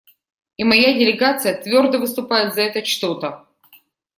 И 0.57 0.63
моя 0.63 0.95
делегация 0.97 1.61
твердо 1.61 1.99
выступает 1.99 2.55
за 2.55 2.61
это 2.61 2.83
что-то. 2.83 3.45